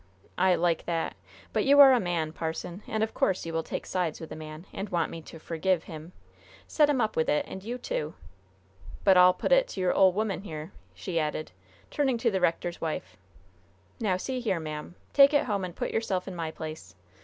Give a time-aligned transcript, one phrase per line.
[0.39, 1.15] I like that;
[1.53, 4.35] but you are a man, parson, and of course you will take sides with a
[4.35, 6.11] man, and want me to 'forgive' him.
[6.65, 8.15] Set him up with it, and you, too!
[9.03, 11.51] But I'll put it to your ole 'oman here," she added,
[11.91, 13.15] turning to the rector's wife.
[13.99, 14.95] "Now see here, ma'am.
[15.13, 16.95] Take it home, and put yourself in my place.